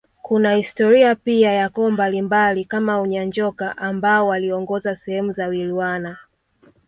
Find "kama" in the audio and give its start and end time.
2.65-3.01